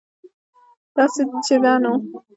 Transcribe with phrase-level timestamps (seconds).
[0.95, 1.93] داسې چې ده نو